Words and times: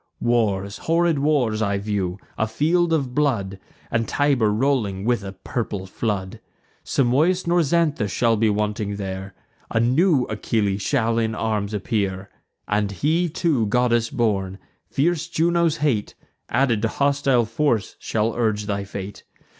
Wars, 0.19 0.79
horrid 0.89 1.19
wars, 1.19 1.61
I 1.61 1.77
view; 1.77 2.17
a 2.35 2.47
field 2.47 2.91
of 2.91 3.13
blood, 3.13 3.59
And 3.91 4.07
Tiber 4.07 4.51
rolling 4.51 5.05
with 5.05 5.23
a 5.23 5.33
purple 5.33 5.85
flood. 5.85 6.39
Simois 6.83 7.45
nor 7.45 7.61
Xanthus 7.61 8.11
shall 8.11 8.35
be 8.35 8.49
wanting 8.49 8.95
there: 8.95 9.35
A 9.69 9.79
new 9.79 10.23
Achilles 10.25 10.81
shall 10.81 11.19
in 11.19 11.35
arms 11.35 11.71
appear, 11.71 12.31
And 12.67 12.91
he, 12.91 13.29
too, 13.29 13.67
goddess 13.67 14.09
born. 14.09 14.57
Fierce 14.89 15.27
Juno's 15.27 15.77
hate, 15.77 16.15
Added 16.49 16.81
to 16.81 16.87
hostile 16.87 17.45
force, 17.45 17.95
shall 17.99 18.33
urge 18.35 18.65
thy 18.65 18.85
fate. 18.85 19.21